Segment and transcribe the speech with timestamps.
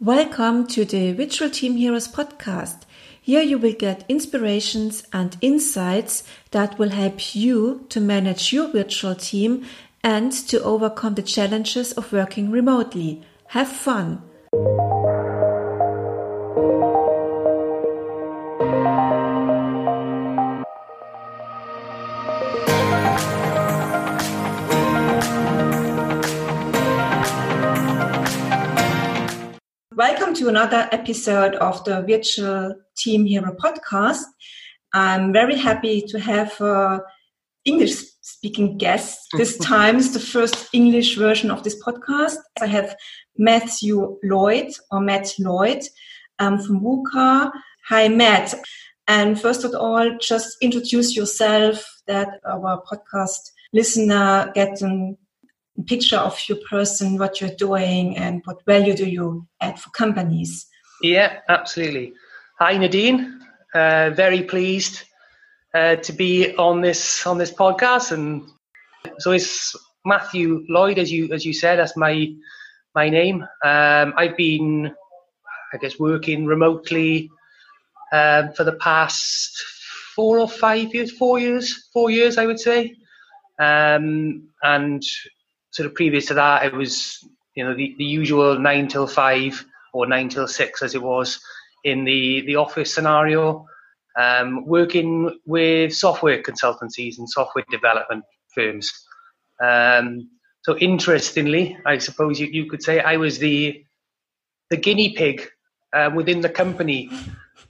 [0.00, 2.82] Welcome to the Virtual Team Heroes podcast.
[3.20, 9.16] Here you will get inspirations and insights that will help you to manage your virtual
[9.16, 9.66] team
[10.04, 13.24] and to overcome the challenges of working remotely.
[13.48, 14.22] Have fun!
[29.98, 34.22] Welcome to another episode of the Virtual Team Hero podcast.
[34.94, 37.02] I'm very happy to have a
[37.64, 39.18] English speaking guest.
[39.36, 42.36] This time is the first English version of this podcast.
[42.60, 42.94] I have
[43.38, 45.82] Matthew Lloyd or Matt Lloyd
[46.38, 47.50] um, from Wurkr.
[47.88, 48.54] Hi, Matt.
[49.08, 55.18] And first of all, just introduce yourself that our podcast listener get an
[55.84, 60.66] picture of your person, what you're doing, and what value do you add for companies?
[61.02, 62.12] Yeah, absolutely.
[62.58, 63.40] Hi, Nadine.
[63.74, 65.04] Uh, very pleased
[65.74, 68.42] uh, to be on this on this podcast, and
[69.18, 71.78] so it's Matthew Lloyd, as you as you said.
[71.78, 72.34] That's my
[72.94, 73.42] my name.
[73.64, 74.92] Um, I've been,
[75.72, 77.30] I guess, working remotely
[78.12, 79.56] um, for the past
[80.16, 82.96] four or five years, four years, four years, I would say.
[83.60, 85.02] Um, and
[85.78, 89.64] sort of previous to that, it was you know the, the usual nine till five
[89.92, 91.40] or nine till six as it was
[91.84, 93.64] in the the office scenario,
[94.18, 98.90] um, working with software consultancies and software development firms.
[99.62, 100.28] Um,
[100.62, 103.84] so interestingly, I suppose you, you could say I was the
[104.70, 105.48] the guinea pig
[105.92, 107.08] uh, within the company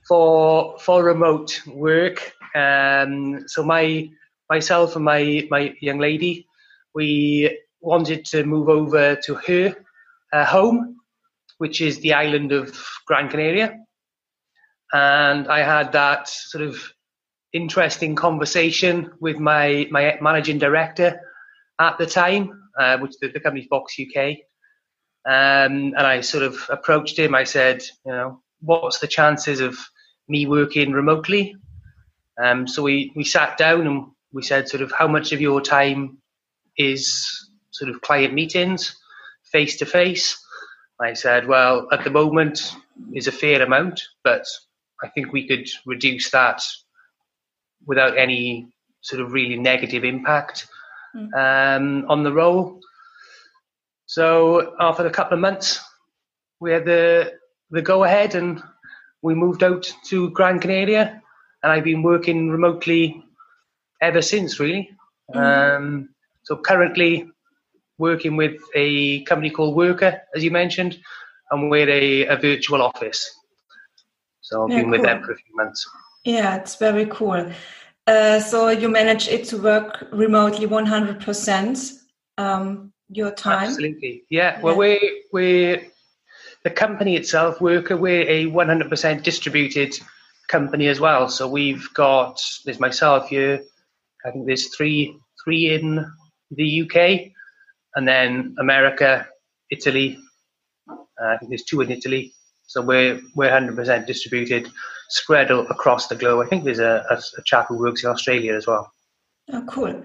[0.08, 2.32] for for remote work.
[2.54, 4.08] Um, so my
[4.48, 6.46] myself and my my young lady,
[6.94, 9.76] we wanted to move over to her
[10.32, 10.96] uh, home,
[11.58, 12.76] which is the island of
[13.06, 13.78] Gran Canaria.
[14.92, 16.80] And I had that sort of
[17.52, 21.20] interesting conversation with my, my managing director
[21.78, 24.36] at the time, uh, which the, the company's Box UK.
[25.26, 27.34] Um, and I sort of approached him.
[27.34, 29.76] I said, you know, what's the chances of
[30.28, 31.56] me working remotely?
[32.42, 35.60] Um, so we, we sat down and we said, sort of, how much of your
[35.60, 36.18] time
[36.76, 38.96] is sort of client meetings
[39.44, 40.42] face to face.
[41.00, 42.74] I said, well, at the moment
[43.14, 44.46] is a fair amount, but
[45.02, 46.62] I think we could reduce that
[47.86, 48.68] without any
[49.00, 50.66] sort of really negative impact
[51.14, 51.32] mm.
[51.34, 52.80] um, on the role.
[54.06, 55.80] So after a couple of months,
[56.60, 57.34] we had the
[57.70, 58.62] the go ahead and
[59.22, 61.22] we moved out to Gran Canaria,
[61.62, 63.22] and I've been working remotely
[64.00, 64.58] ever since.
[64.58, 64.90] Really.
[65.34, 65.76] Mm.
[65.76, 66.08] Um,
[66.42, 67.30] so currently,
[67.98, 70.98] working with a company called Wurkr, as you mentioned,
[71.50, 73.38] and we're a, a virtual office.
[74.40, 74.90] So I've yeah, been cool.
[74.92, 75.88] with them for a few months.
[76.24, 77.52] Yeah, it's very cool.
[78.06, 81.92] Uh, so you manage it to work remotely 100%
[82.38, 83.68] um, your time?
[83.68, 84.24] Absolutely.
[84.30, 84.60] Yeah.
[84.62, 85.00] Well, we're,
[85.32, 85.82] we're
[86.64, 89.94] the company itself, Wurkr, we're a 100% distributed
[90.48, 91.28] company as well.
[91.28, 93.62] So we've got, there's myself here,
[94.24, 96.10] I think there's three, three in
[96.50, 97.32] the UK
[97.98, 99.26] and then America,
[99.70, 100.18] Italy.
[100.88, 102.32] Uh, I think there's two in Italy.
[102.68, 104.70] So we're we're 100% distributed,
[105.08, 106.46] spread across the globe.
[106.46, 108.92] I think there's a, a, a chap who works in Australia as well.
[109.52, 110.04] Oh, cool.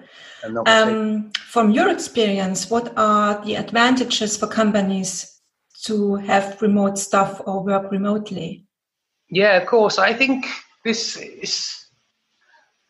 [0.66, 5.40] Um, from your experience, what are the advantages for companies
[5.84, 8.66] to have remote staff or work remotely?
[9.30, 10.00] Yeah, of course.
[10.00, 10.48] I think
[10.84, 11.76] this is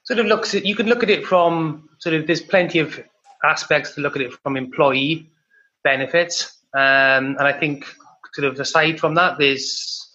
[0.03, 3.03] sort of looks at you can look at it from sort of there's plenty of
[3.43, 5.29] aspects to look at it from employee
[5.83, 6.57] benefits.
[6.73, 7.85] Um, and I think,
[8.33, 10.09] sort of aside from that, there's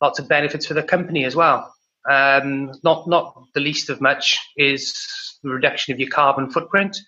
[0.00, 1.72] lots of benefits for the company as well.
[2.08, 4.94] Um, not not the least of much is
[5.42, 6.98] the reduction of your carbon footprint.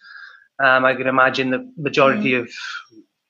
[0.63, 2.43] Um, I can imagine the majority mm.
[2.43, 2.51] of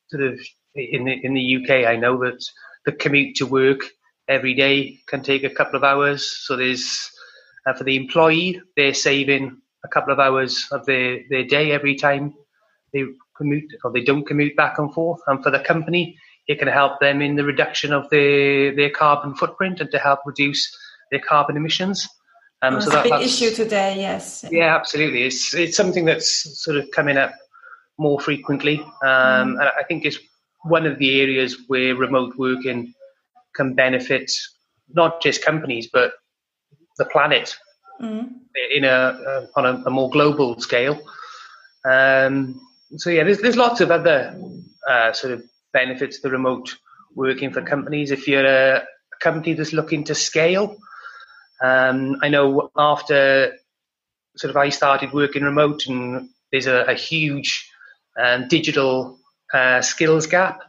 [0.09, 0.41] sort of
[0.75, 2.45] in the in the UK, I know that
[2.85, 3.81] the commute to work
[4.29, 6.29] every day can take a couple of hours.
[6.29, 7.11] So there's
[7.67, 11.95] uh, for the employee, they're saving a couple of hours of their, their day every
[11.95, 12.35] time
[12.93, 13.05] they
[13.37, 15.21] commute or they don't commute back and forth.
[15.27, 16.19] And for the company,
[16.49, 20.21] it can help them in the reduction of their, their carbon footprint and to help
[20.27, 20.77] reduce
[21.11, 22.09] their carbon emissions.
[22.63, 24.45] Um, so that, a big issue today, yes.
[24.51, 25.25] Yeah, absolutely.
[25.25, 27.35] It's it's something that's sort of coming up
[27.99, 29.61] more frequently, um, mm.
[29.61, 30.19] and I think it's
[30.63, 32.95] one of the areas where remote working
[33.55, 34.33] can benefit
[34.89, 36.13] not just companies but
[36.99, 37.57] the planet
[38.01, 38.31] mm.
[38.75, 41.01] in a uh, on a, a, more global scale.
[41.85, 42.61] Um,
[42.97, 44.39] so yeah, there's there's lots of other
[44.89, 46.77] uh, sort of benefits to remote
[47.15, 48.11] working for companies.
[48.11, 48.83] If you're a,
[49.19, 50.77] company that's looking to scale,
[51.63, 53.55] um, I know after
[54.37, 57.71] sort of I started working remote, and there's a, a huge
[58.23, 59.19] um, digital
[59.55, 60.61] uh, skills gap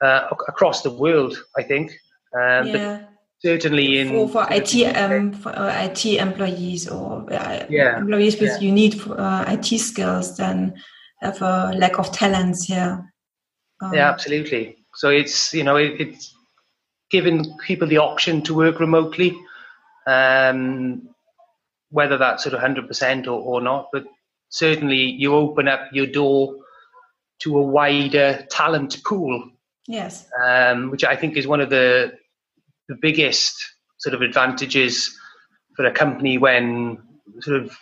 [0.00, 1.36] uh, across the world.
[1.56, 1.90] I think,
[2.32, 3.04] um, yeah.
[3.40, 7.98] Certainly in for, for IT um, for uh, IT employees or uh, yeah.
[7.98, 8.68] employees with yeah.
[8.68, 10.74] unique uh, IT skills, then
[11.20, 13.12] have a lack of talents here.
[13.80, 14.76] Um, yeah, absolutely.
[14.94, 16.34] So it's you know it, it's
[17.10, 19.36] giving people the option to work remotely.
[20.06, 21.08] Um,
[21.90, 24.04] whether that's sort of 100% or, or not, but
[24.50, 26.54] certainly you open up your door
[27.40, 29.50] to a wider talent pool.
[29.86, 30.28] Yes.
[30.44, 32.12] Um, which I think is one of the
[32.88, 33.54] the biggest
[33.98, 35.16] sort of advantages
[35.76, 36.98] for a company when
[37.40, 37.78] sort of,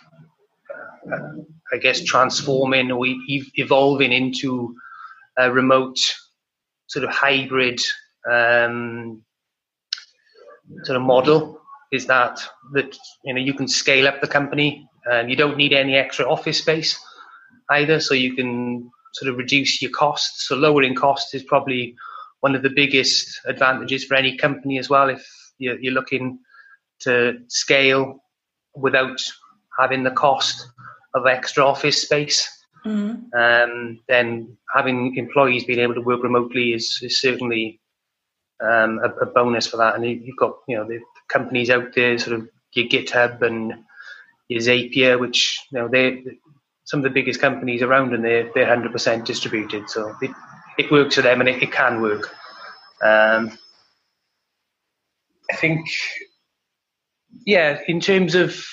[1.11, 1.41] uh,
[1.73, 4.75] I guess, transforming or evolving into
[5.37, 5.97] a remote
[6.87, 7.79] sort of hybrid
[8.29, 9.21] um,
[10.83, 11.61] sort of model
[11.91, 12.41] is that
[12.73, 16.29] that you know you can scale up the company and you don't need any extra
[16.29, 16.99] office space
[17.69, 20.47] either, so you can sort of reduce your costs.
[20.47, 21.95] So lowering costs is probably
[22.41, 25.09] one of the biggest advantages for any company as well.
[25.09, 25.25] If
[25.57, 26.39] you're, you're looking
[27.01, 28.23] to scale
[28.75, 29.21] without
[29.79, 30.67] having the cost
[31.13, 32.47] of extra office space,
[32.85, 33.33] mm-hmm.
[33.37, 37.79] um, then having employees being able to work remotely is, is certainly
[38.61, 39.95] um, a, a, bonus for that.
[39.95, 43.73] And you've got you know the companies out there, sort of your GitHub and
[44.47, 46.23] your Zapier, which you know they
[46.85, 50.31] some of the biggest companies around, and they're they're hundred percent distributed, so it,
[50.77, 52.35] it works for them, and it, it can work.
[53.03, 53.57] Um,
[55.51, 55.87] I think,
[57.45, 58.63] yeah, in terms of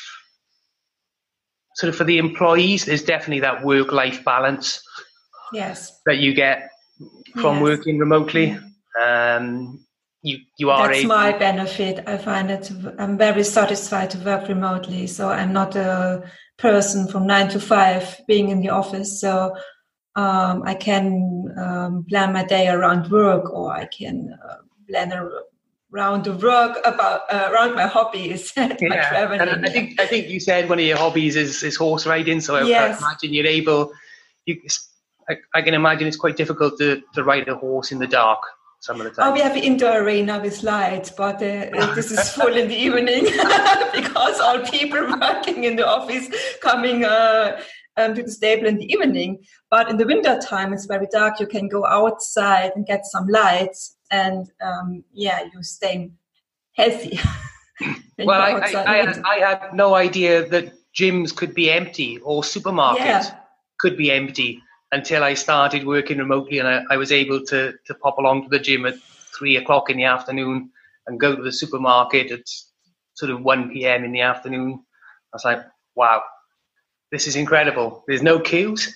[1.76, 4.82] sort of for the employees, there's definitely that work-life balance.
[5.52, 6.00] Yes.
[6.06, 6.70] That you get
[7.34, 7.62] from yes.
[7.62, 8.58] working remotely.
[9.00, 9.84] Um,
[10.24, 15.06] you you are that's my benefit i find it i'm very satisfied to work remotely
[15.06, 16.22] so i'm not a
[16.56, 19.54] person from nine to five being in the office so
[20.16, 24.56] um, i can um, plan my day around work or i can uh,
[24.88, 25.12] plan
[25.92, 29.32] around the work about uh, around my hobbies yeah.
[29.32, 32.40] and i think i think you said one of your hobbies is, is horse riding
[32.40, 33.02] so yes.
[33.02, 33.92] I, imagine you're able
[34.46, 34.60] you
[35.28, 38.40] I, I can imagine it's quite difficult to, to ride a horse in the dark
[38.80, 39.30] some of the time.
[39.30, 43.24] Oh, we have indoor arena with lights, but uh, this is full in the evening
[43.94, 46.28] because all people working in the office
[46.60, 47.60] coming uh,
[47.96, 49.44] um, to the stable in the evening.
[49.70, 51.40] But in the winter time, it's very dark.
[51.40, 56.10] You can go outside and get some lights, and um, yeah, you stay
[56.72, 57.18] healthy.
[58.18, 62.42] well, I, I, I, had, I, had, no idea that gyms could be empty or
[62.42, 63.34] supermarkets yeah.
[63.80, 64.62] could be empty
[64.92, 68.48] until I started working remotely and I, I, was able to, to pop along to
[68.48, 68.94] the gym at
[69.36, 70.70] three o'clock in the afternoon
[71.06, 72.48] and go to the supermarket at
[73.14, 74.04] sort of 1 p.m.
[74.04, 74.84] in the afternoon.
[75.32, 75.64] I was like,
[75.96, 76.22] wow,
[77.14, 78.02] this is incredible.
[78.08, 78.92] There's no queues.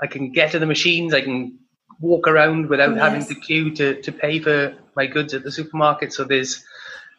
[0.00, 1.12] I can get to the machines.
[1.12, 1.58] I can
[2.00, 3.00] walk around without yes.
[3.00, 6.14] having to queue to, to pay for my goods at the supermarket.
[6.14, 6.64] So there's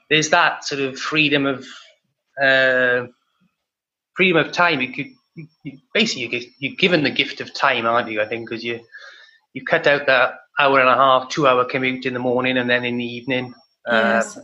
[0.09, 1.67] there's that sort of freedom of
[2.41, 3.05] uh,
[4.15, 4.81] freedom of time.
[4.81, 5.11] You could
[5.63, 8.19] you, basically you're given the gift of time, aren't you?
[8.19, 8.79] I think because you
[9.53, 12.67] you cut out that hour and a half, two hour commute in the morning and
[12.67, 13.53] then in the evening.
[13.85, 14.35] Yes.
[14.35, 14.41] Uh,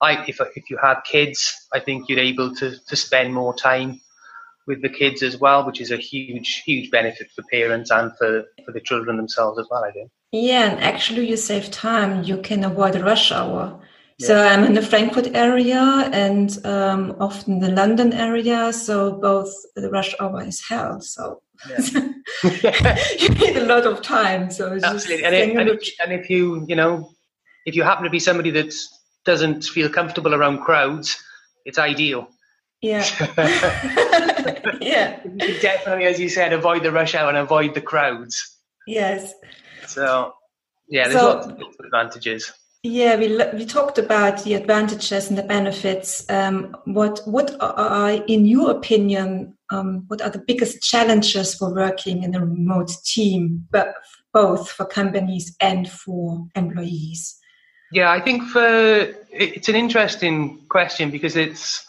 [0.00, 4.00] I if if you had kids, I think you're able to to spend more time
[4.66, 8.44] with the kids as well, which is a huge huge benefit for parents and for
[8.64, 9.84] for the children themselves as well.
[9.84, 10.10] I think.
[10.32, 12.24] Yeah, and actually you save time.
[12.24, 13.80] You can avoid a rush hour.
[14.20, 15.80] So I'm in the Frankfurt area
[16.12, 18.72] and um, often the London area.
[18.72, 21.00] So both the rush hour is hell.
[21.00, 21.78] So yeah.
[23.18, 24.50] you need a lot of time.
[24.50, 25.24] So absolutely.
[25.24, 27.10] And if, and, if, and if you you know
[27.66, 28.72] if you happen to be somebody that
[29.24, 31.22] doesn't feel comfortable around crowds,
[31.64, 32.28] it's ideal.
[32.82, 33.06] Yeah.
[34.80, 35.20] yeah.
[35.60, 38.58] definitely, as you said, avoid the rush hour and avoid the crowds.
[38.86, 39.32] Yes.
[39.86, 40.34] So,
[40.88, 42.52] yeah, there's so, lots of advantages.
[42.84, 46.28] Yeah, we we talked about the advantages and the benefits.
[46.28, 52.24] Um, what what are, in your opinion, um, what are the biggest challenges for working
[52.24, 53.94] in a remote team, but
[54.32, 57.38] both for companies and for employees?
[57.92, 61.86] Yeah, I think for it's an interesting question because it's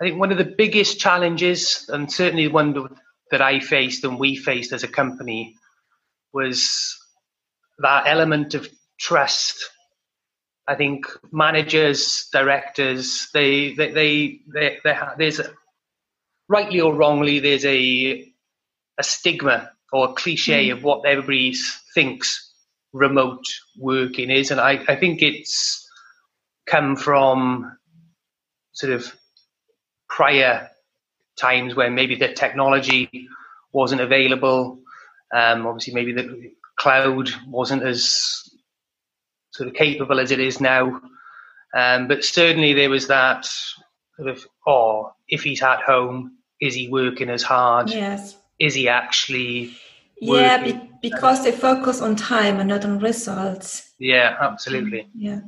[0.00, 2.88] I think one of the biggest challenges, and certainly one
[3.30, 5.56] that I faced and we faced as a company,
[6.32, 6.96] was
[7.78, 9.68] that element of trust
[10.68, 15.50] I think managers, directors, they, they, they, they, they there's a,
[16.46, 18.30] rightly or wrongly, there's a,
[18.98, 20.72] a stigma or a cliche mm.
[20.74, 21.54] of what everybody
[21.94, 22.52] thinks
[22.92, 23.44] remote
[23.78, 25.88] working is, and I, I think it's
[26.66, 27.78] come from
[28.72, 29.10] sort of
[30.18, 30.68] prior
[31.36, 33.28] times where maybe the technology
[33.72, 34.80] wasn't available.
[35.32, 38.50] Um, obviously, maybe the cloud wasn't as
[39.52, 41.00] sort of capable as it is now.
[41.72, 43.48] Um, but certainly there was that
[44.16, 47.88] sort of, oh, if he's at home, is he working as hard?
[47.88, 48.36] Yes.
[48.58, 49.72] Is he actually?
[50.20, 53.92] Yeah, be- because they focus on time and not on results.
[54.00, 55.08] Yeah, absolutely.
[55.14, 55.42] Yeah.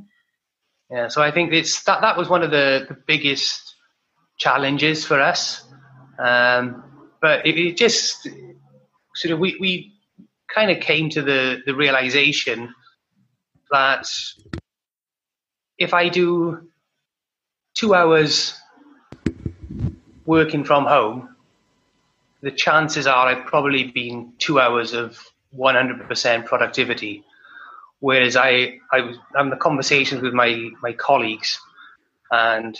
[0.89, 1.09] Yeah.
[1.09, 3.70] So I think it's that that was one of the, the biggest
[4.41, 5.63] challenges for us.
[6.19, 6.83] Um,
[7.21, 8.27] but it, it just
[9.15, 9.93] sort of we, we
[10.53, 12.75] kind of came to the, the realization
[13.71, 14.09] that
[15.79, 16.69] if I do
[17.75, 18.59] two hours
[20.27, 21.37] working from home,
[22.43, 25.23] the chances are I've probably been two hours of
[25.57, 27.25] 100% productivity.
[28.01, 31.61] Whereas I, I was having the conversations with my, my colleagues,
[32.31, 32.79] and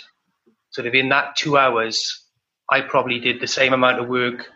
[0.71, 2.25] sort of in that two hours,
[2.69, 4.47] I probably did the same amount of work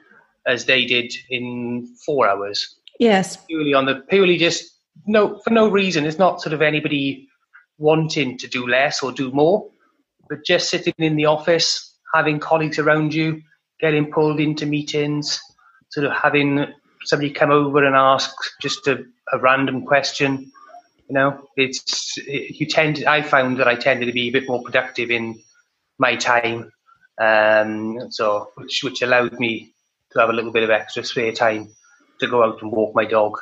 [0.47, 2.75] as they did in four hours.
[2.99, 3.37] Yes.
[3.47, 4.63] Purely on the purely just
[5.05, 6.05] no for no reason.
[6.05, 7.27] It's not sort of anybody
[7.77, 9.69] wanting to do less or do more,
[10.29, 13.41] but just sitting in the office, having colleagues around you,
[13.81, 15.39] getting pulled into meetings,
[15.89, 16.67] sort of having
[17.03, 19.03] somebody come over and ask just a,
[19.33, 20.51] a random question.
[21.09, 23.03] You know, it's it, you tend.
[23.05, 25.39] I found that I tended to be a bit more productive in
[25.97, 26.71] my time,
[27.19, 29.73] um, so which which allowed me
[30.11, 31.69] to have a little bit of extra spare time
[32.19, 33.37] to go out and walk my dog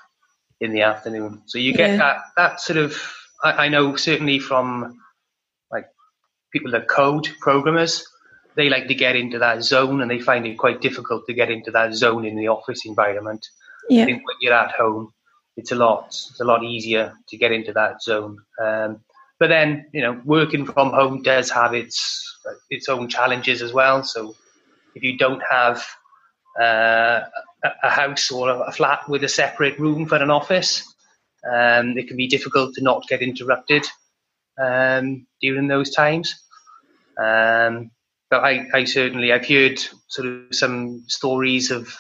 [0.60, 1.41] in the afternoon.
[1.45, 1.98] So you get yeah.
[1.98, 3.00] that that sort of
[3.43, 5.00] I, I know certainly from
[5.72, 5.88] like
[6.51, 8.05] people that code programmers,
[8.55, 11.51] they like to get into that zone and they find it quite difficult to get
[11.51, 13.45] into that zone in the office environment.
[13.89, 14.03] Yeah.
[14.03, 15.12] I think when you're at home,
[15.57, 18.39] it's a lot it's a lot easier to get into that zone.
[18.62, 19.01] Um,
[19.44, 22.00] but then you know, working from home does have its
[22.70, 24.02] its own challenges as well.
[24.02, 24.38] So
[24.96, 25.86] if you don't have
[26.58, 27.20] uh,
[27.84, 30.96] a house or a flat with a separate room for an office,
[31.46, 33.86] um, it can be difficult to not get interrupted
[34.58, 36.34] um, during those times.
[37.22, 37.92] Um,
[38.30, 41.94] but I, I, certainly I've heard sort of some stories of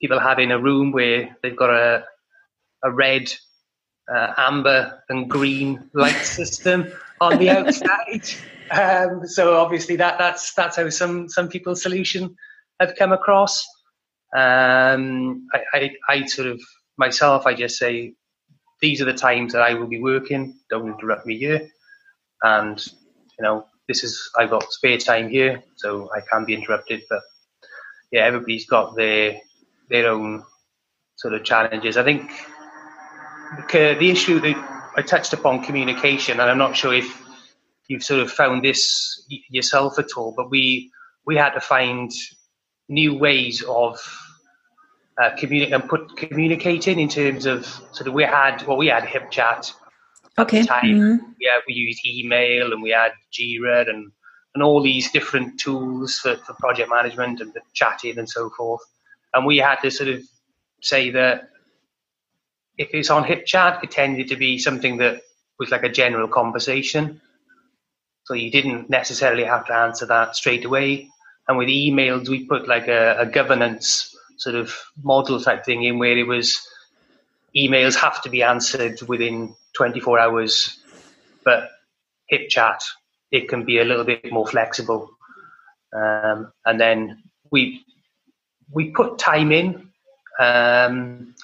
[0.00, 2.06] people having a room where they've got a
[2.82, 3.30] a red,
[4.14, 8.28] uh, amber, and green light system on the outside.
[8.72, 12.36] Um, so obviously that that's that's how some some people's solution
[12.78, 13.66] have come across.
[14.32, 16.60] Um, I, I, I sort of
[16.96, 18.14] myself, I just say
[18.80, 20.58] these are the times that I will be working.
[20.68, 21.68] Don't interrupt me here.
[22.42, 22.84] And,
[23.38, 27.02] you know, this is, I've got spare time here, so I can be interrupted.
[27.08, 27.22] But
[28.12, 29.40] yeah, everybody's got their,
[29.88, 30.44] their own
[31.16, 31.96] sort of challenges.
[31.96, 32.30] I think
[33.72, 37.22] the, issue that I touched upon communication, and I'm not sure if
[37.88, 40.90] you've sort of found this yourself at all, but we,
[41.26, 42.10] we had to find
[42.88, 43.98] new ways of
[45.20, 49.04] uh, communi- and put communicating in terms of sort of we had well we had
[49.04, 49.72] HipChat
[50.38, 50.64] okay.
[50.64, 50.84] time.
[50.84, 51.24] Mm-hmm.
[51.40, 54.10] Yeah, we used email and we had Jira and
[54.54, 58.82] and all these different tools for, for project management and chatting and so forth.
[59.32, 60.22] And we had to sort of
[60.82, 61.50] say that
[62.80, 65.20] if it's on HipChat, it tended to be something that
[65.58, 67.20] was like a general conversation.
[68.24, 71.10] So you didn't necessarily have to answer that straight away.
[71.46, 75.98] And with emails, we put like a, a governance sort of model type thing in
[75.98, 76.66] where it was
[77.54, 80.78] emails have to be answered within 24 hours,
[81.44, 81.68] but
[82.32, 82.82] HipChat,
[83.30, 85.10] it can be a little bit more flexible.
[85.94, 87.84] Um, and then we
[88.72, 89.90] we put time in
[90.38, 91.34] um,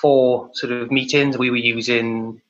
[0.00, 1.38] for sort of meetings.
[1.38, 2.40] We were using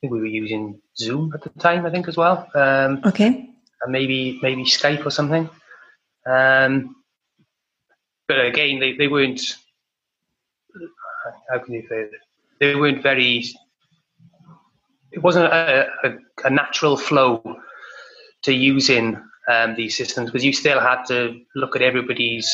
[0.00, 2.48] I think we were using Zoom at the time, I think as well.
[2.54, 3.50] Um, okay.
[3.82, 5.48] And maybe maybe Skype or something.
[6.24, 6.96] Um,
[8.26, 9.42] but again, they, they weren't.
[11.50, 12.12] How can you say it?
[12.60, 13.44] They weren't very.
[15.12, 17.42] It wasn't a, a, a natural flow
[18.42, 22.50] to using um, these systems because you still had to look at everybody's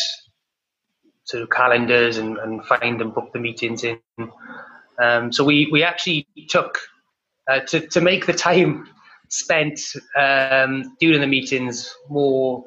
[1.27, 4.01] sort of calendars and, and find and book the meetings in.
[4.99, 6.79] Um, so we, we actually took
[7.49, 8.89] uh, to to make the time
[9.29, 9.79] spent
[10.17, 12.65] um, during the meetings more,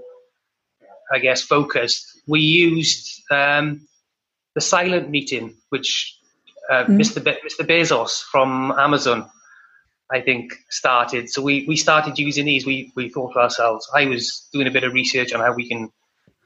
[1.11, 3.87] I guess, focused we used um,
[4.53, 6.15] the silent meeting, which
[6.69, 6.99] uh, mm.
[6.99, 7.23] Mr.
[7.23, 7.67] Be- Mr.
[7.67, 9.27] Bezos from Amazon,
[10.11, 11.29] I think, started.
[11.29, 12.65] So we, we started using these.
[12.65, 15.67] We, we thought to ourselves, I was doing a bit of research on how we
[15.67, 15.91] can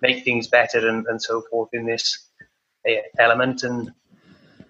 [0.04, 2.20] make things better and, and so forth in this
[2.88, 3.64] uh, element.
[3.64, 3.92] And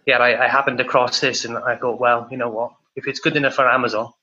[0.06, 2.72] yeah, I, I happened across this and I thought, well, you know what?
[2.96, 4.14] If it's good enough for Amazon,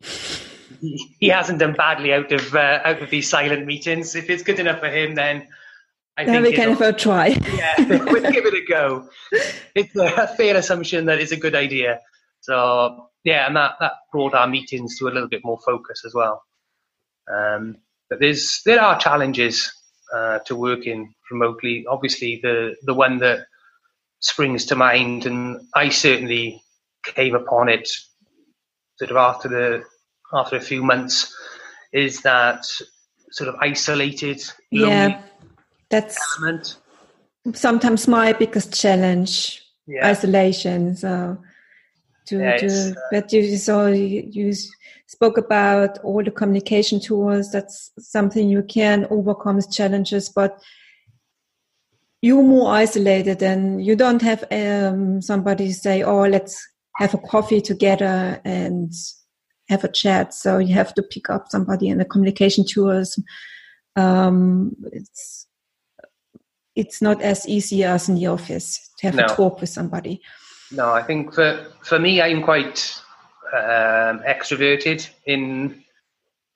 [0.80, 4.14] he, hasn't done badly out of uh, out of these silent meetings.
[4.14, 5.48] If it's good enough for him, then
[6.18, 7.28] I then think we can have a try.
[7.28, 9.08] yeah, we'll give it a go.
[9.74, 12.00] It's a fair assumption that it's a good idea.
[12.40, 16.12] So yeah, and that, that brought our meetings to a little bit more focus as
[16.14, 16.42] well.
[17.32, 17.78] Um,
[18.10, 19.72] but there's there are challenges
[20.12, 21.86] uh, to working remotely.
[21.88, 23.46] Obviously, the the one that
[24.20, 26.62] springs to mind, and I certainly
[27.04, 27.88] came upon it
[28.96, 29.84] sort of after the
[30.32, 31.34] after a few months,
[31.92, 32.64] is that
[33.30, 35.20] sort of isolated, yeah,
[35.90, 36.76] that's element.
[37.54, 40.06] sometimes my biggest challenge, yeah.
[40.06, 40.96] isolation.
[40.96, 41.38] So
[42.26, 44.52] to, yeah, to uh, but you so you,
[45.06, 47.52] spoke about all the communication tools.
[47.52, 50.60] That's something you can overcome challenges, but
[52.22, 57.60] you're more isolated and you don't have um, somebody say, "Oh, let's have a coffee
[57.60, 58.92] together and
[59.68, 63.20] have a chat." So you have to pick up somebody in the communication tools.
[63.96, 65.46] Um, it's
[66.74, 69.24] it's not as easy as in the office to have no.
[69.24, 70.22] a talk with somebody.
[70.72, 73.00] No, I think for for me, I'm quite
[73.52, 75.08] um, extroverted.
[75.26, 75.82] In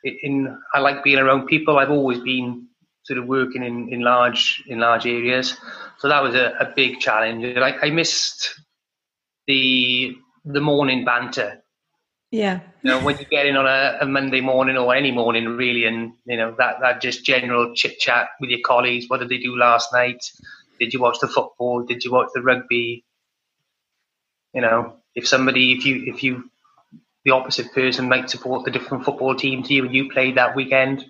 [0.04, 1.78] in I like being around people.
[1.78, 2.68] I've always been
[3.04, 5.56] sort of working in, in large in large areas,
[5.98, 7.56] so that was a, a big challenge.
[7.56, 8.54] I, I missed
[9.46, 11.62] the the morning banter.
[12.30, 12.60] Yeah.
[12.82, 15.84] You know, when you get in on a, a, Monday morning or any morning really,
[15.84, 19.08] and you know that that just general chit chat with your colleagues.
[19.08, 20.24] What did they do last night?
[20.78, 21.84] Did you watch the football?
[21.84, 23.05] Did you watch the rugby?
[24.56, 26.50] You know, if somebody, if you, if you,
[27.26, 30.56] the opposite person might support the different football team to you, and you played that
[30.56, 31.04] weekend,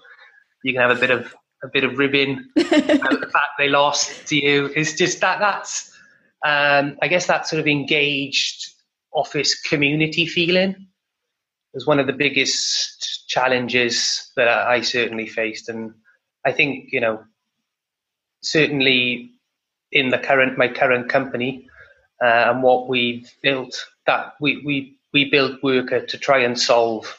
[0.64, 4.26] you can have a bit of a bit of ribbing about the fact they lost
[4.26, 4.68] to you.
[4.74, 5.96] It's just that that's,
[6.44, 8.72] um, I guess, that sort of engaged
[9.12, 10.88] office community feeling
[11.72, 15.94] was one of the biggest challenges that I certainly faced, and
[16.44, 17.22] I think you know,
[18.42, 19.30] certainly
[19.92, 21.68] in the current my current company,
[22.22, 27.18] uh, and what we've built that we we we built Wurkr to try and solve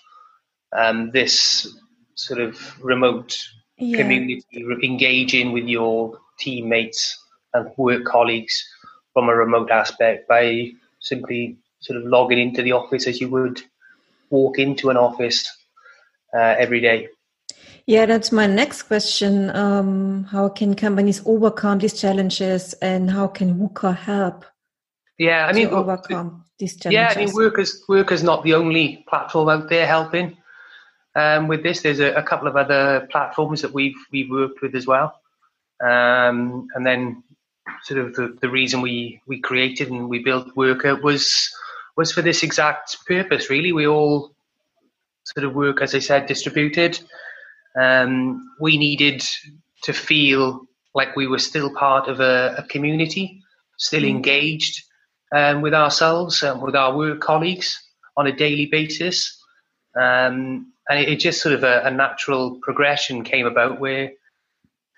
[0.75, 1.67] um, this
[2.15, 3.37] sort of remote
[3.77, 3.97] yeah.
[3.97, 4.43] community
[4.83, 7.17] engaging with your teammates
[7.53, 8.67] and work colleagues
[9.13, 13.61] from a remote aspect by simply sort of logging into the office as you would
[14.29, 15.47] walk into an office
[16.35, 17.07] uh, every day.
[17.85, 19.49] Yeah, that's my next question.
[19.55, 24.43] Um, how can companies overcome these challenges and how can Wurkr help?
[25.17, 26.93] Yeah, I mean, overcome these challenges.
[26.93, 30.37] Yeah, I mean, Wurkr's Wurkr's not the only platform out there helping
[31.15, 31.81] um, with this.
[31.81, 35.19] There's a, a, couple of other platforms that we've we've worked with as well,
[35.81, 37.23] um, and then
[37.83, 41.51] sort of the, the reason we we created and we built Wurkr was
[41.95, 43.49] was for this exact purpose.
[43.49, 44.35] Really, we all
[45.23, 46.99] sort of work, as I said, distributed.
[47.79, 49.23] Um, we needed
[49.83, 53.43] to feel like we were still part of a, a community,
[53.77, 54.09] still mm.
[54.09, 54.83] engaged
[55.33, 57.81] um, with ourselves and with our work colleagues
[58.15, 59.37] on a daily basis.
[59.95, 64.11] Um, and it, it, just sort of a, a, natural progression came about where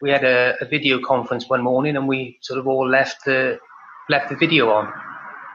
[0.02, 3.60] we had a, a, video conference one morning and we sort of all left the
[4.10, 4.92] left the video on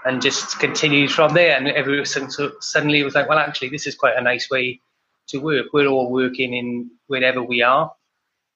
[0.07, 1.57] and just continued from there.
[1.57, 4.81] And every suddenly it was like, well, actually, this is quite a nice way
[5.29, 5.67] to work.
[5.73, 7.93] We're all working in wherever we are,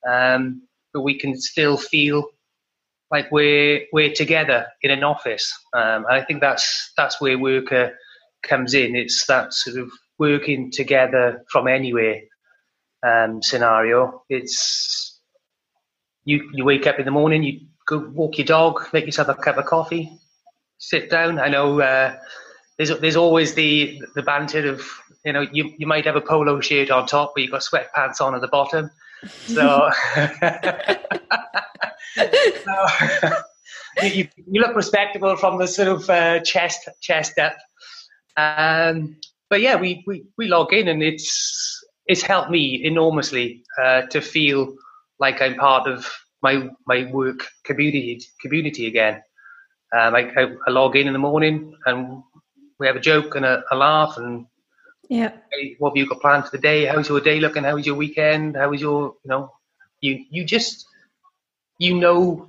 [0.08, 2.30] um, but we can still feel
[3.10, 5.52] like we're we're together in an office.
[5.72, 7.92] Um, and I think that's that's where Wurkr
[8.42, 8.96] comes in.
[8.96, 12.20] It's that sort of working together from anywhere
[13.02, 14.22] um, scenario.
[14.28, 15.20] It's
[16.24, 19.34] you you wake up in the morning, you go walk your dog, make yourself a
[19.34, 20.10] cup of coffee,
[20.78, 21.38] sit down.
[21.38, 22.16] I know uh,
[22.76, 24.82] there's there's always the the banter of
[25.24, 28.20] you know you you might have a polo shirt on top, but you've got sweatpants
[28.20, 28.90] on at the bottom.
[29.26, 29.90] So
[32.64, 32.86] so,
[34.02, 37.56] you, you, look respectable from the sort of uh, chest chest up.
[38.36, 39.16] Um,
[39.50, 44.20] but yeah, we, we, we log in and it's it's helped me enormously uh, to
[44.20, 44.74] feel
[45.18, 46.10] like I'm part of
[46.42, 49.22] my my work community community again.
[49.96, 52.22] Um, I, I, I, log in in the morning and
[52.78, 54.46] we have a joke and a, a laugh and
[55.08, 55.32] yeah.
[55.52, 56.86] Hey, what have you got planned for the day?
[56.86, 57.64] How's your day looking?
[57.64, 58.56] How was your weekend?
[58.56, 59.52] How was your you know
[60.00, 60.86] you you just
[61.78, 62.48] you know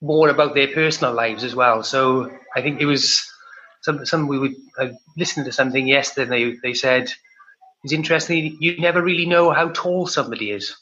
[0.00, 1.82] more about their personal lives as well.
[1.82, 3.30] So I think it was
[3.82, 6.52] some some we would I listened to something yesterday.
[6.52, 7.10] They they said
[7.84, 8.56] it's interesting.
[8.60, 10.76] You never really know how tall somebody is.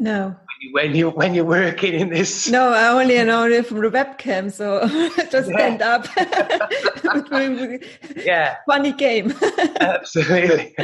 [0.00, 0.34] No.
[0.72, 2.48] When you when you're working in this.
[2.48, 4.88] No, I only know it from the webcam, so
[5.30, 6.06] just stand up.
[8.16, 8.56] yeah.
[8.66, 9.34] Funny game.
[9.78, 10.74] Absolutely.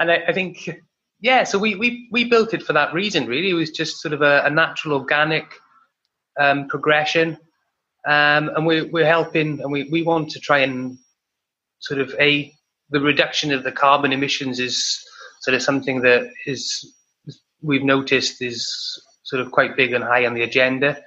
[0.00, 0.70] and I, I, think,
[1.20, 1.44] yeah.
[1.44, 3.26] So we we we built it for that reason.
[3.26, 5.44] Really, it was just sort of a, a natural, organic
[6.40, 7.38] um, progression,
[8.06, 10.98] um, and we, we're helping, and we we want to try and
[11.80, 12.50] sort of a
[12.88, 14.98] the reduction of the carbon emissions is
[15.42, 16.95] sort of something that is
[17.62, 20.98] we've noticed is sort of quite big and high on the agenda,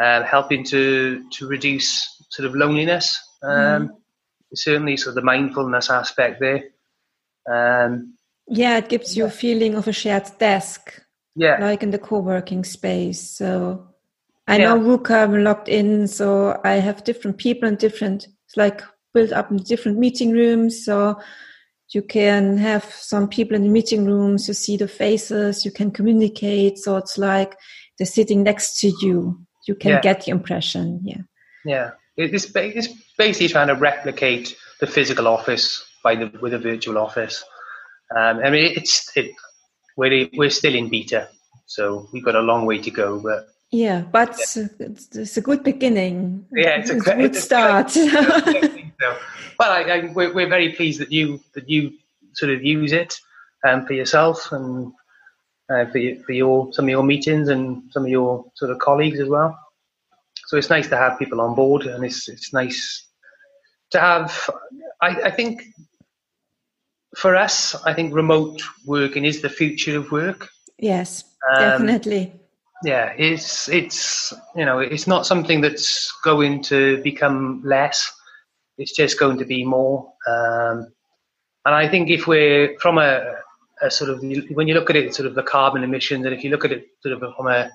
[0.00, 3.18] uh, helping to to reduce sort of loneliness.
[3.42, 3.90] Um, mm.
[4.54, 6.64] Certainly, sort of the mindfulness aspect there.
[7.50, 8.14] Um,
[8.46, 11.02] yeah, it gives you a feeling of a shared desk.
[11.34, 13.20] Yeah, like in the co-working space.
[13.20, 13.88] So
[14.46, 14.74] I yeah.
[14.74, 18.26] know Wurkr, I'm logged in, so I have different people and different.
[18.46, 20.84] It's like built up in different meeting rooms.
[20.84, 21.20] So
[21.90, 25.90] you can have some people in the meeting rooms, you see the faces, you can
[25.90, 26.78] communicate.
[26.78, 27.56] So it's like
[27.98, 29.40] they're sitting next to you.
[29.66, 30.00] You can yeah.
[30.00, 31.00] get the impression.
[31.02, 31.22] Yeah.
[31.64, 31.90] Yeah.
[32.16, 37.44] It's, it's basically trying to replicate the physical office by the, with a virtual office.
[38.14, 39.30] Um, I mean, it's, it,
[39.96, 41.28] we're, we're still in beta,
[41.66, 44.64] so we've got a long way to go, but yeah, but yeah.
[44.80, 46.46] It's, it's, a good beginning.
[46.52, 47.92] Yeah, it's, it's a, good start.
[49.00, 49.18] well,
[49.60, 51.92] I, I, we're, we're, very pleased that you that you
[52.34, 53.20] sort of use it
[53.66, 54.92] um, for yourself and
[55.70, 58.78] uh, for, your, for your some of your meetings and some of your sort of
[58.78, 59.58] colleagues as well.
[60.46, 63.06] So it's nice to have people on board, and it's it's nice
[63.90, 64.50] to have.
[65.00, 65.62] I, I think
[67.16, 70.48] for us, I think remote working is the future of work.
[70.78, 72.32] Yes, um, definitely.
[72.84, 78.12] Yeah, it's it's you know it's not something that's going to become less.
[78.78, 80.12] It's just going to be more.
[80.26, 80.92] Um,
[81.64, 83.34] and I think if we're from a,
[83.82, 86.44] a sort of when you look at it, sort of the carbon emissions, and if
[86.44, 87.70] you look at it sort of from a,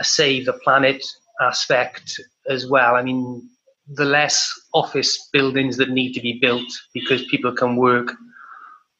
[0.00, 1.02] a save the planet
[1.40, 3.48] aspect as well, I mean,
[3.88, 8.12] the less office buildings that need to be built because people can work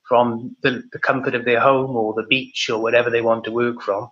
[0.08, 3.50] from the, the comfort of their home or the beach or whatever they want to
[3.50, 4.10] work from.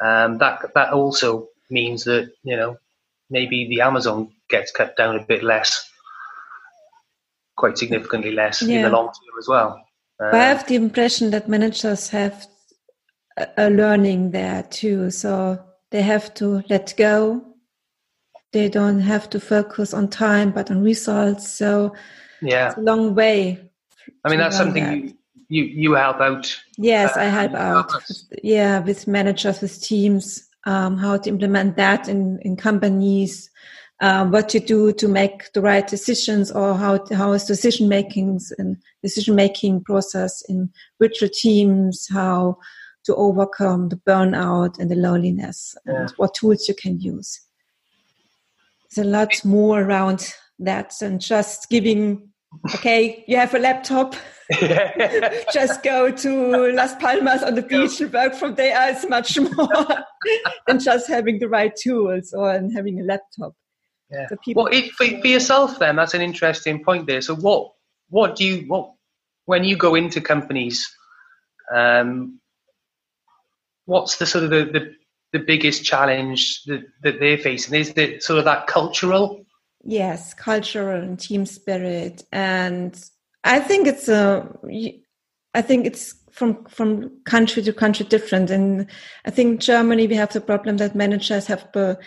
[0.00, 2.76] Um, that that also means that you know
[3.30, 5.88] maybe the Amazon gets cut down a bit less
[7.62, 8.76] quite significantly less yeah.
[8.76, 9.68] in the long term as well.
[10.18, 12.34] Um, I have the impression that managers have
[13.56, 15.10] a learning there too.
[15.12, 17.40] So they have to let go.
[18.52, 21.48] They don't have to focus on time, but on results.
[21.60, 21.94] So
[22.40, 23.70] yeah, it's a long way.
[24.24, 24.98] I mean, that's something that.
[24.98, 25.14] you,
[25.48, 26.44] you, you help out.
[26.78, 27.92] Yes, uh, I help out.
[27.94, 33.50] With, yeah, with managers, with teams, um, how to implement that in, in companies,
[34.02, 38.40] uh, what to do to make the right decisions or how how is decision making
[38.58, 40.68] and decision making process in
[41.00, 42.58] virtual teams how
[43.04, 46.00] to overcome the burnout and the loneliness yeah.
[46.00, 47.40] and what tools you can use.
[48.90, 52.28] There's a lot more around that than just giving
[52.74, 54.16] okay you have a laptop.
[55.52, 58.90] Just go to las palmas on the beach and work from there.
[58.90, 59.86] Is much more
[60.66, 63.54] than just having the right tools or having a laptop
[64.12, 64.28] yeah.
[64.54, 67.22] Well, if, for, for yourself, then that's an interesting point there.
[67.22, 67.72] So, what
[68.10, 68.92] what do you what
[69.46, 70.94] when you go into companies?
[71.74, 72.40] Um,
[73.86, 74.94] what's the sort of the, the,
[75.32, 77.74] the biggest challenge that, that they're facing?
[77.74, 79.44] Is it sort of that cultural?
[79.82, 83.02] Yes, cultural and team spirit, and
[83.42, 84.48] I think it's a.
[85.54, 88.50] I think it's from from country to country different.
[88.50, 88.86] And
[89.24, 91.98] I think Germany we have the problem that managers have the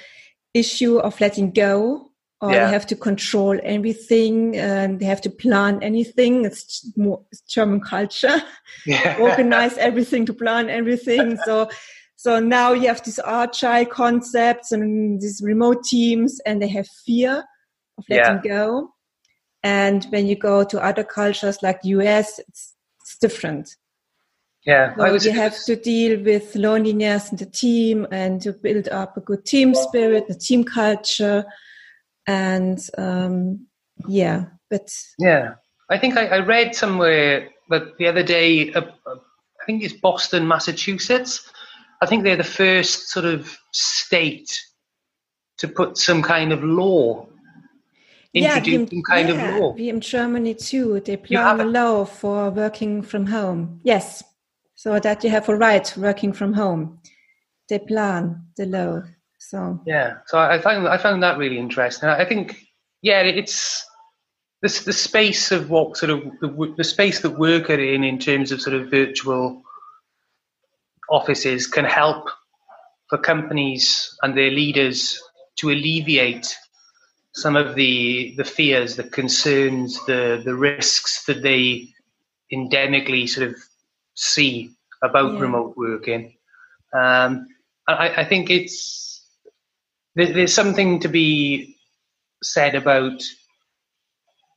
[0.56, 2.10] issue of letting go
[2.42, 2.66] or yeah.
[2.66, 7.82] they have to control everything and they have to plan anything it's more it's german
[7.82, 8.42] culture
[8.86, 9.18] yeah.
[9.20, 11.70] organize everything to plan everything so
[12.16, 17.44] so now you have these agile concepts and these remote teams and they have fear
[17.98, 18.58] of letting yeah.
[18.58, 18.90] go
[19.64, 23.76] and when you go to other cultures like us it's, it's different
[24.66, 29.16] yeah, so you have to deal with loneliness in the team and to build up
[29.16, 31.46] a good team spirit, a team culture,
[32.26, 33.68] and um,
[34.08, 35.54] yeah, but yeah,
[35.90, 39.16] I think I, I, read somewhere that the other day, uh, uh,
[39.62, 41.48] I think it's Boston, Massachusetts.
[42.02, 44.60] I think they're the first sort of state
[45.60, 47.28] to put some kind of law
[48.34, 49.72] yeah, some kind yeah, of law.
[49.72, 51.00] We in Germany too.
[51.00, 53.80] They plan a law for working from home.
[53.86, 54.26] Yes
[54.86, 57.00] so that you have a right working from home.
[57.70, 59.02] the plan the law.
[59.40, 62.08] So yeah, so I found I found that really interesting.
[62.08, 62.56] I think
[63.02, 63.84] yeah, it's
[64.62, 68.20] the the space of what sort of the, the space that work are in in
[68.20, 69.64] terms of sort of virtual
[71.10, 72.30] offices can help
[73.10, 75.20] for companies and their leaders
[75.56, 76.56] to alleviate
[77.34, 81.88] some of the the fears, the concerns, the the risks that they
[82.54, 83.56] endemically sort of
[84.14, 84.75] see
[85.06, 85.40] about yeah.
[85.40, 86.36] remote working.
[86.94, 87.48] Um,
[87.88, 89.26] I, I, think it's
[90.16, 91.76] there, there's something to be
[92.42, 93.22] said about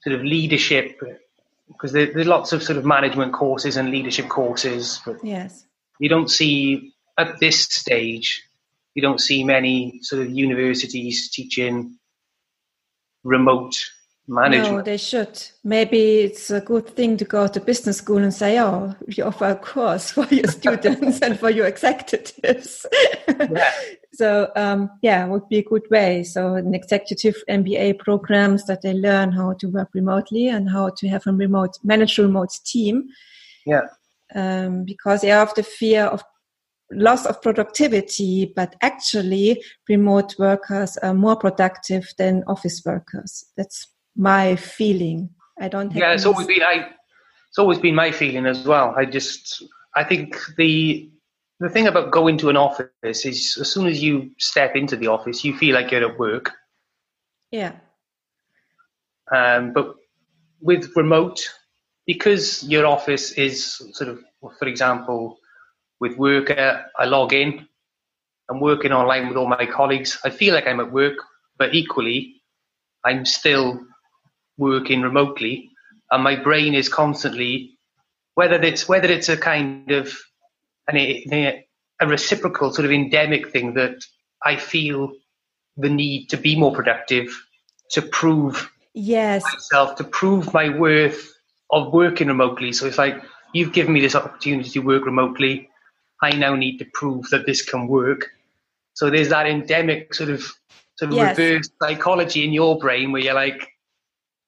[0.03, 1.01] sort of leadership
[1.69, 5.01] because there, there's lots of sort of management courses and leadership courses.
[5.05, 5.65] But yes,
[5.99, 8.45] you don't see at this stage.
[8.95, 11.99] You don't see many sort of universities teaching
[13.23, 13.77] remote
[14.29, 14.77] management.
[14.77, 15.43] No, they should.
[15.65, 19.47] Maybe it's a good thing to go to business school and say, "Oh, we offer
[19.47, 22.87] a course for your students and for your executives."
[23.29, 23.73] Yeah.
[24.13, 26.23] so, um, yeah, would be a good way.
[26.23, 31.09] So, an executive MBA programs that they learn how to work remotely and how to
[31.09, 33.09] have a remote manage a remote team.
[33.67, 33.87] Yeah.
[34.35, 36.23] Um, because they have the fear of
[36.93, 43.45] loss of productivity, but actually remote workers are more productive than office workers.
[43.57, 43.87] That's
[44.19, 45.31] my feeling.
[45.59, 45.95] I don't.
[45.95, 46.91] yeah, it's always been I.
[47.49, 48.95] It's always been my feeling as well.
[48.97, 49.63] I just
[49.97, 51.11] I think the
[51.61, 52.91] the thing about going to an office
[53.25, 56.53] is as soon as you step into the office, you feel like you're at work.
[57.51, 57.77] Yeah.
[59.35, 59.95] Um, but
[60.61, 61.49] with remote,
[62.07, 64.21] because your office is sort of,
[64.59, 65.39] for example,
[66.01, 67.67] with Wurkr, I log in.
[68.51, 70.19] I'm working online with all my colleagues.
[70.25, 71.17] I feel like I'm at work,
[71.59, 72.37] but equally,
[73.05, 73.81] I'm still
[74.59, 75.71] working remotely,
[76.11, 77.79] and my brain is constantly,
[78.35, 80.13] whether it's whether it's a kind of
[80.89, 81.65] an, a,
[82.01, 84.05] a reciprocal sort of endemic thing that
[84.45, 85.13] I feel
[85.77, 87.29] the need to be more productive,
[87.93, 91.33] to prove yes myself, to prove my worth
[91.71, 92.73] of working remotely.
[92.73, 95.69] So it's like you've given me this opportunity to work remotely.
[96.21, 98.31] I now need to prove that this can work.
[98.95, 100.43] So there's that endemic sort of
[100.97, 101.39] sort of yes.
[101.39, 103.69] reverse psychology in your brain where you're like,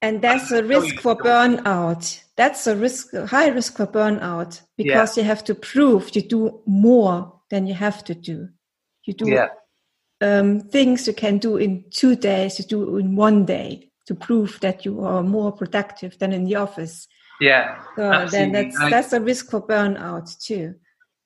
[0.03, 2.23] and that's a risk for burnout.
[2.37, 5.23] That's a risk, high risk for burnout because yeah.
[5.23, 8.49] you have to prove you do more than you have to do.
[9.05, 9.49] You do yeah.
[10.21, 14.59] um, things you can do in two days, you do in one day to prove
[14.61, 17.07] that you are more productive than in the office.
[17.41, 17.81] Yeah.
[17.97, 20.75] So then that's that's a risk for burnout too.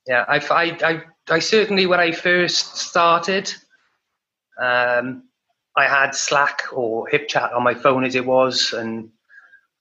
[0.07, 3.53] Yeah, I, I, I, I certainly when I first started,
[4.61, 5.25] um,
[5.77, 9.11] I had Slack or HipChat on my phone as it was, and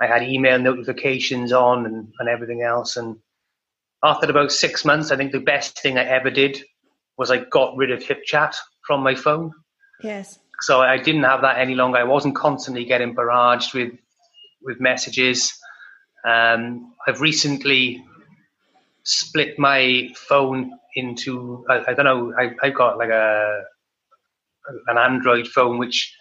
[0.01, 2.97] I had email notifications on and, and everything else.
[2.97, 3.17] And
[4.03, 6.63] after about six months, I think the best thing I ever did
[7.17, 9.51] was I got rid of HipChat from my phone.
[10.01, 10.39] Yes.
[10.62, 11.97] So I didn't have that any longer.
[11.97, 13.93] I wasn't constantly getting barraged with
[14.62, 15.53] with messages.
[16.25, 18.03] Um, I've recently
[19.03, 23.63] split my phone into I, I don't know I, I've got like a
[24.88, 26.15] an Android phone which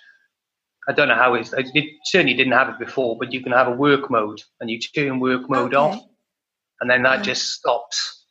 [0.88, 1.64] I don't know how it's I
[2.04, 5.20] certainly didn't have it before but you can have a work mode and you turn
[5.20, 5.96] work mode okay.
[5.96, 6.02] off
[6.80, 7.22] and then that yeah.
[7.22, 8.24] just stops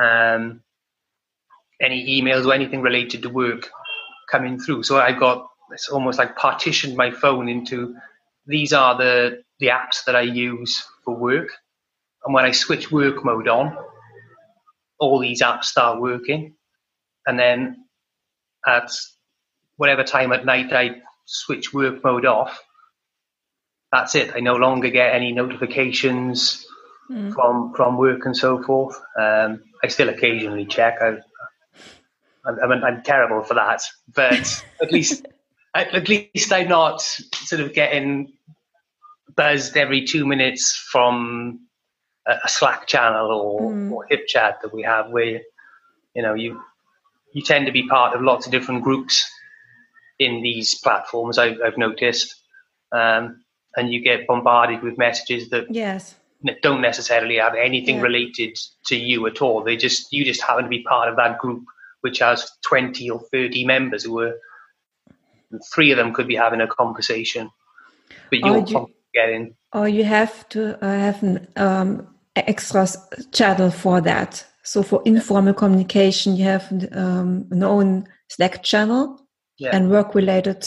[0.00, 0.62] um,
[1.80, 3.68] any emails or anything related to work
[4.30, 7.94] coming through so I've got it's almost like partitioned my phone into
[8.46, 11.50] these are the the apps that I use for work
[12.24, 13.76] and when I switch work mode on,
[14.98, 16.54] all these apps start working.
[17.26, 17.86] And then
[18.66, 18.90] at
[19.78, 22.62] whatever time at night I switch work mode off,
[23.90, 24.32] that's it.
[24.34, 26.66] I no longer get any notifications
[27.10, 27.32] mm.
[27.32, 29.00] from from work and so forth.
[29.18, 30.98] Um, I still occasionally check.
[31.00, 31.16] I,
[32.44, 33.82] I'm, I'm, I'm terrible for that,
[34.14, 35.26] but at least
[35.74, 38.32] at least I'm not sort of getting
[39.34, 41.60] buzzed every two minutes from
[42.26, 43.90] a Slack channel or, mm.
[43.90, 45.40] or HipChat that we have where
[46.14, 46.60] you know you
[47.32, 49.30] you tend to be part of lots of different groups
[50.18, 51.38] in these platforms.
[51.38, 52.34] I've, I've noticed,
[52.92, 53.42] um,
[53.76, 56.14] and you get bombarded with messages that yes
[56.62, 58.02] don't necessarily have anything yeah.
[58.02, 59.62] related to you at all.
[59.62, 61.64] They just you just happen to be part of that group
[62.00, 64.34] which has twenty or thirty members who are
[65.72, 67.50] three of them could be having a conversation,
[68.30, 69.54] but you're you, getting.
[69.72, 72.86] Or you have to uh, have an um, extra
[73.32, 74.44] channel for that.
[74.62, 79.26] So for informal communication, you have um, an own Slack channel,
[79.58, 79.70] yeah.
[79.74, 80.66] and work-related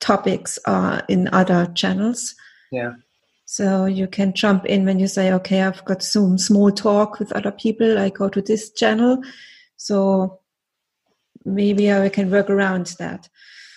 [0.00, 2.34] topics are in other channels.
[2.70, 2.94] Yeah.
[3.44, 7.32] So you can jump in when you say, "Okay, I've got some small talk with
[7.32, 7.98] other people.
[7.98, 9.22] I go to this channel."
[9.76, 10.40] So
[11.44, 13.28] maybe I can work around that.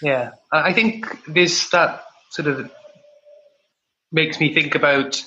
[0.01, 2.71] Yeah, I think this that sort of
[4.11, 5.21] makes me think about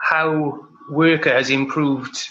[0.00, 2.28] how Wurkr has improved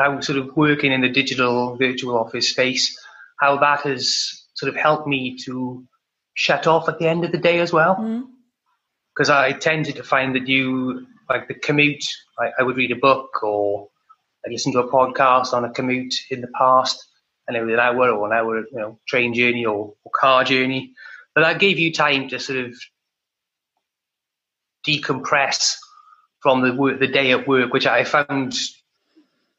[0.00, 2.98] how sort of working in the digital virtual office space,
[3.38, 5.82] how that has sort of helped me to
[6.34, 7.94] shut off at the end of the day as well.
[9.14, 9.34] Because mm.
[9.34, 12.04] I tended to find that you, like the commute,
[12.38, 13.88] I, I would read a book or
[14.46, 17.06] I listened to a podcast on a commute in the past,
[17.48, 20.44] and it was an hour or an hour, you know, train journey or, or car
[20.44, 20.92] journey.
[21.34, 22.74] But that gave you time to sort of
[24.86, 25.76] decompress
[26.40, 28.54] from the work, the day at work, which I found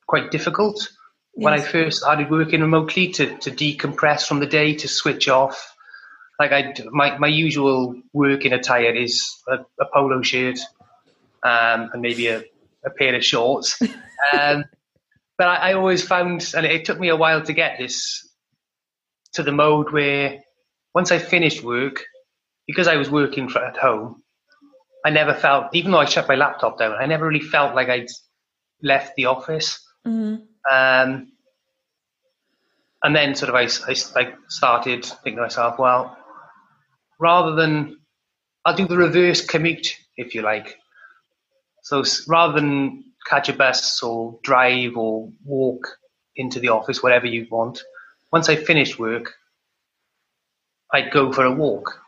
[0.08, 0.90] quite difficult
[1.36, 1.44] yes.
[1.44, 5.76] when I first started working remotely to, to decompress from the day, to switch off.
[6.40, 10.60] Like I, my, my usual working attire is a, a polo shirt
[11.44, 12.44] um, and maybe a,
[12.86, 13.80] a pair of shorts.
[14.40, 14.66] Um,
[15.36, 18.30] but I, I, always found, and it took me a while to get this
[19.34, 20.44] to the mode where
[20.94, 22.04] once I finished work,
[22.68, 24.22] because I was working for, at home,
[25.04, 27.90] I never felt, even though I shut my laptop down, I never really felt like
[27.90, 28.10] I'd
[28.84, 29.84] left the office.
[30.06, 30.44] Mm-hmm.
[30.70, 31.32] Um,
[33.04, 36.18] and then sort of I, I, I started thinking to myself, well,
[37.20, 38.00] rather than,
[38.64, 40.78] I'll do the reverse commute, if you like.
[41.84, 45.88] So rather than catch a bus or drive or walk
[46.36, 47.82] into the office, whatever you want,
[48.32, 49.34] once I finish work,
[50.94, 52.00] I'd go for a walk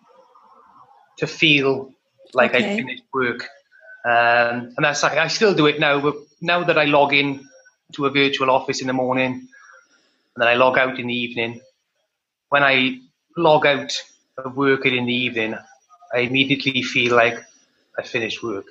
[1.17, 1.91] to feel
[2.33, 2.73] like okay.
[2.73, 3.47] I finished work.
[4.05, 7.47] Um, and that's like, I still do it now, but now that I log in
[7.91, 9.47] to a virtual office in the morning
[10.35, 11.61] and then I log out in the evening,
[12.49, 12.99] when I
[13.37, 13.93] log out
[14.37, 15.55] of work in the evening,
[16.13, 17.43] I immediately feel like
[17.97, 18.65] I finished work.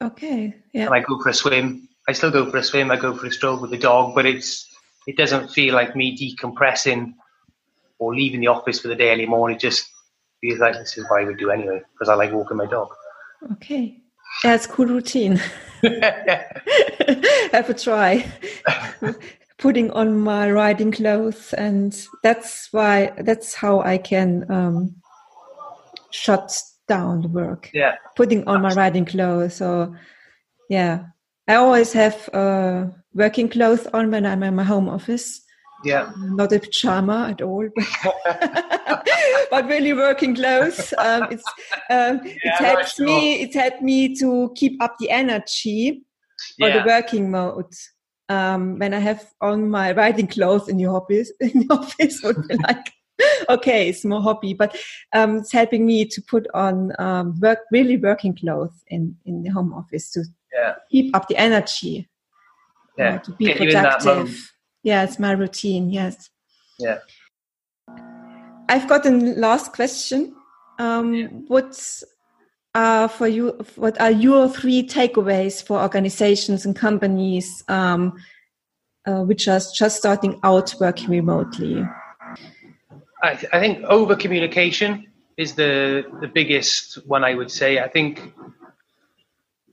[0.00, 0.54] Okay.
[0.72, 0.86] Yeah.
[0.86, 1.88] And I go for a swim.
[2.08, 2.90] I still go for a swim.
[2.90, 4.68] I go for a stroll with the dog, but it's
[5.06, 7.14] it doesn't feel like me decompressing
[7.98, 9.50] or leaving the office for the day anymore.
[9.50, 9.88] It just
[10.40, 12.88] feels like this is what I would do anyway because I like walking my dog.
[13.52, 13.98] Okay.
[14.44, 15.40] It's cool routine.
[17.52, 18.26] Have a try.
[19.58, 24.96] Putting on my riding clothes, and that's why that's how I can um,
[26.10, 26.52] shut
[26.88, 27.70] down the work.
[27.72, 27.96] Yeah.
[28.16, 29.54] Putting on my riding clothes.
[29.54, 29.94] So,
[30.68, 31.04] yeah,
[31.48, 35.40] I always have uh, working clothes on when I'm in my home office.
[35.84, 36.12] Yeah.
[36.16, 37.68] Not a pajama at all,
[39.50, 40.94] but, really working clothes.
[40.96, 41.44] Um, it's
[41.90, 43.06] um, yeah, it helps sure.
[43.06, 43.42] me.
[43.42, 46.04] It helped me to keep up the energy
[46.58, 46.78] yeah.
[46.78, 47.72] the working mode.
[48.28, 52.48] Um, when I have on my riding clothes in your office, in the office would
[52.48, 52.92] be like,
[53.50, 54.76] okay, it's more hobby, but
[55.12, 59.50] um, it's helping me to put on um, work really working clothes in in the
[59.50, 60.24] home office to
[60.54, 60.74] yeah.
[60.90, 62.08] keep up the energy.
[62.96, 64.52] Yeah, uh, to be Get productive
[64.82, 65.90] yeah, it's my routine.
[65.90, 66.28] Yes.
[66.78, 66.98] Yeah.
[68.68, 70.34] I've got a last question.
[70.78, 71.26] Um, yeah.
[71.46, 72.02] What's
[72.74, 73.64] uh, for you?
[73.76, 78.14] What are your three takeaways for organizations and companies um,
[79.06, 81.84] uh, which are just starting out working remotely?
[83.22, 85.06] I, th- I think over communication
[85.36, 87.24] is the the biggest one.
[87.24, 87.78] I would say.
[87.78, 88.32] I think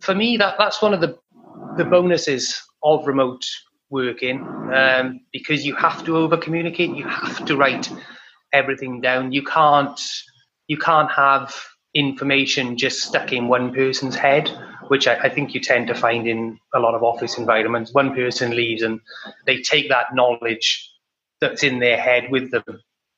[0.01, 1.17] for me that that's one of the
[1.77, 3.45] the bonuses of remote
[3.89, 4.41] working
[4.73, 6.95] um, because you have to over communicate.
[6.95, 7.89] You have to write
[8.53, 9.31] everything down.
[9.31, 9.99] You can't
[10.67, 11.55] you can't have
[11.93, 14.49] information just stuck in one person's head,
[14.88, 17.93] which I, I, think you tend to find in a lot of office environments.
[17.93, 18.99] One person leaves and
[19.45, 20.91] they take that knowledge
[21.41, 22.63] that's in their head with them.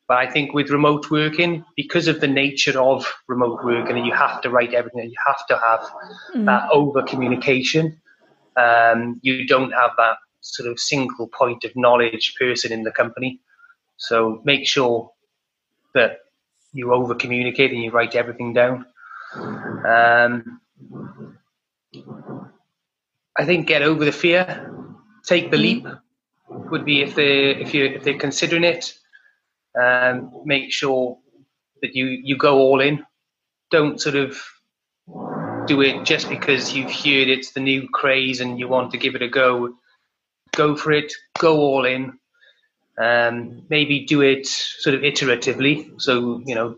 [0.08, 4.42] But I think with remote working, because of the nature of remote working, you have
[4.42, 5.10] to write everything.
[5.10, 5.92] You have to have
[6.36, 6.46] mm.
[6.46, 8.02] that over communication.
[8.58, 13.40] Um, you don't have that sort of single point of knowledge person in the company.
[13.98, 15.12] So make sure
[15.94, 16.20] that
[16.74, 18.86] you over communicate and you write everything down.
[19.36, 20.62] Um,
[23.38, 24.72] I think get over the fear,
[25.26, 25.88] take the leap
[26.50, 28.94] would be if they if you if they're considering it.
[29.80, 31.18] Um, make sure
[31.82, 33.06] that you you go all in.
[33.70, 34.38] Don't sort of
[35.66, 39.16] do it just because you've heard it's the new craze and you want to give
[39.16, 39.76] it a go
[40.56, 42.18] go for it, go all in.
[43.02, 46.00] Um, maybe do it sort of iteratively.
[46.00, 46.78] So, you know,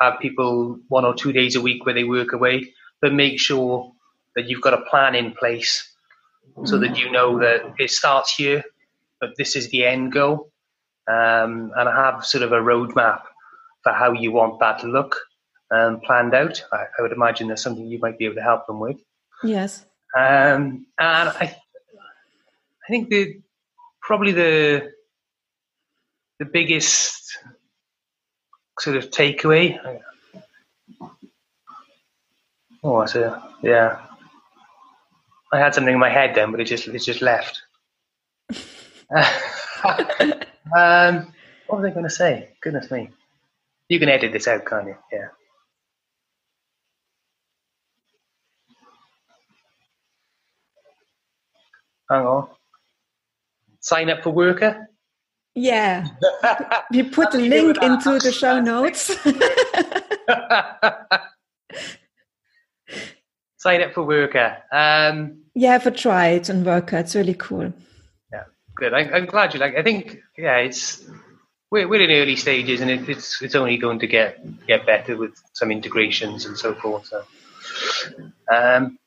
[0.00, 3.92] have people one or two days a week where they work away, but make sure
[4.34, 5.88] that you've got a plan in place
[6.64, 8.62] so that you know that it starts here,
[9.20, 10.50] but this is the end goal.
[11.08, 13.22] Um, and have sort of a roadmap
[13.82, 15.20] for how you want that to look
[15.72, 16.62] um, planned out.
[16.72, 18.98] I, I, would imagine there's something you might be able to help them with.
[19.42, 19.84] Yes.
[20.16, 21.56] Um, and I
[22.84, 23.40] I think the
[24.00, 24.92] probably the
[26.42, 27.38] the biggest
[28.80, 29.78] sort of takeaway.
[32.82, 33.24] Oh, I see.
[33.62, 34.00] Yeah,
[35.52, 37.62] I had something in my head then, but it just it just left.
[40.76, 41.32] um,
[41.68, 42.48] what was I going to say?
[42.60, 43.10] Goodness me.
[43.88, 44.96] You can edit this out, can't you?
[45.12, 45.28] Yeah.
[52.10, 52.48] Hang on.
[53.78, 54.86] Sign up for Wurkr?
[55.54, 56.08] Yeah.
[56.90, 59.08] we put a link into the show notes.
[63.58, 64.56] Sign up for Wurkr.
[64.72, 67.00] Um, yeah, for try it on Wurkr.
[67.00, 67.72] It's really cool.
[68.32, 68.44] Yeah,
[68.74, 68.94] good.
[68.94, 69.76] I, I'm glad you like.
[69.76, 71.06] I think yeah, it's
[71.70, 75.16] we're, we're in early stages, and it, it's it's only going to get get better
[75.16, 77.06] with some integrations and so forth.
[77.06, 77.22] So,
[78.50, 78.98] um,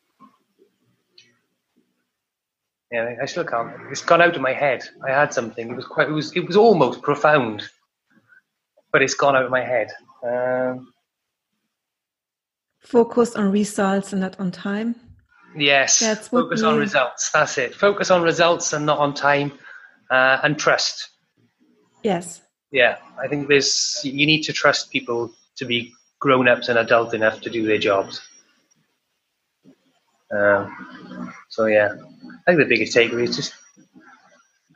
[2.96, 3.74] yeah, I still can't.
[3.92, 4.84] It's gone out of my head.
[5.06, 5.70] I had something.
[5.70, 6.08] It was quite.
[6.08, 6.32] It was.
[6.34, 7.64] It was almost profound,
[8.94, 9.90] but it's gone out of my head.
[10.24, 10.94] Um,
[12.80, 14.96] Focus on results and not on time.
[15.58, 17.32] Yes, That's focus on results.
[17.32, 17.76] That's it.
[17.76, 19.52] Focus on results and not on time,
[20.10, 21.10] uh, and trust.
[22.04, 22.42] Yes.
[22.72, 24.00] Yeah, I think there's.
[24.04, 27.78] You need to trust people to be grown ups and adult enough to do their
[27.78, 28.22] jobs.
[30.36, 33.54] Um, so yeah, I think the biggest takeaway is just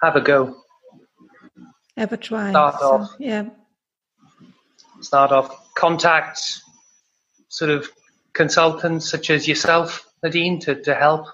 [0.02, 0.64] have a go.
[1.98, 2.52] Have a try.
[2.52, 3.16] Start so, off.
[3.20, 3.50] Yeah.
[5.02, 5.74] Start off.
[5.76, 6.62] Contact
[7.50, 7.90] sort of
[8.34, 11.26] consultants such as yourself, Nadine, to, to help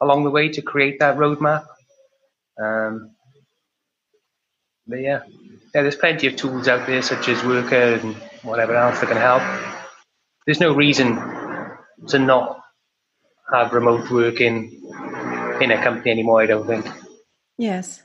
[0.00, 1.66] along the way to create that roadmap.
[2.60, 3.12] Um,
[4.86, 5.20] but yeah,
[5.74, 9.16] yeah, there's plenty of tools out there such as Wurkr and whatever else that can
[9.16, 9.42] help.
[10.44, 11.16] There's no reason
[12.08, 12.61] to not
[13.52, 14.82] have remote working
[15.60, 16.86] in in a company anymore, I don't think.
[17.58, 18.02] Yes.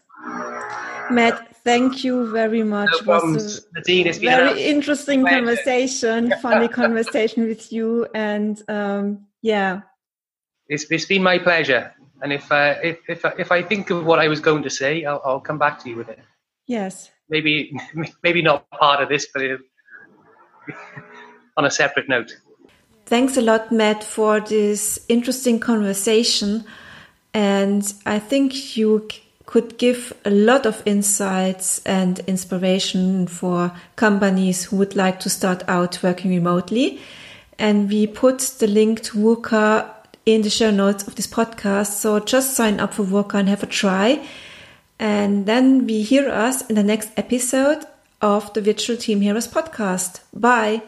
[1.09, 2.89] Matt, thank you very much.
[2.91, 3.65] No problems.
[3.73, 9.81] Nadine, it's been very interesting conversation, funny conversation with you, and um, yeah.
[10.67, 11.93] It's, it's been my pleasure.
[12.21, 15.05] And if, uh, if, if, if I think of what I was going to say,
[15.05, 16.19] I'll, I'll come back to you with it.
[16.67, 17.09] Yes.
[17.29, 17.77] Maybe,
[18.23, 19.43] maybe not part of this, but
[21.57, 22.35] on a separate note.
[23.07, 26.65] Thanks a lot, Matt, for this interesting conversation.
[27.33, 29.07] And I think you
[29.45, 35.63] could give a lot of insights and inspiration for companies who would like to start
[35.69, 36.99] out working remotely.
[37.57, 39.89] And we put the link to Wurkr
[40.25, 41.93] in the show notes of this podcast.
[41.93, 44.27] So just sign up for Wurkr and have a try.
[44.99, 47.85] And then we hear us in the next episode
[48.21, 50.19] of the Virtual Team Heroes podcast.
[50.33, 50.81] Bye.